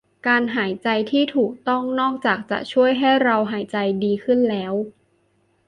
[0.27, 4.73] การหายใจที่ถูกต้องนอกจากจะช่วยให้เราหายใจดีขึ้นแล้ว